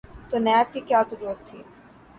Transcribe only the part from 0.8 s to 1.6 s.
کیا ضرورت تھی؟